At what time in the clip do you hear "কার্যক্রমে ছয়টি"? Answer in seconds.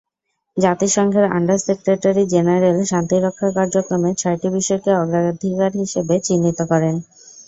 3.57-4.47